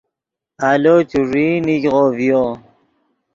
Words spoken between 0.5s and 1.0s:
آلو